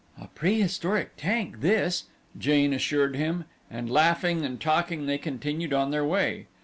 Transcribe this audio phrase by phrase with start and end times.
[0.19, 2.05] "A prehistoric tank, this,"
[2.35, 6.47] Jane assured him, and laughing and talking they continued on their way.